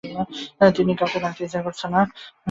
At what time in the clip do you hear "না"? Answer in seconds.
1.93-2.01